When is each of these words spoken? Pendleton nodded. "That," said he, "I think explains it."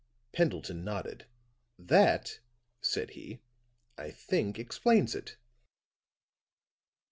Pendleton 0.31 0.83
nodded. 0.83 1.27
"That," 1.77 2.39
said 2.81 3.11
he, 3.11 3.43
"I 3.99 4.09
think 4.09 4.57
explains 4.57 5.13
it." 5.13 5.37